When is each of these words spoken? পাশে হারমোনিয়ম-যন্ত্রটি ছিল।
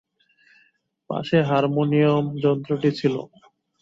পাশে 1.09 1.37
হারমোনিয়ম-যন্ত্রটি 1.49 2.89
ছিল। 2.99 3.15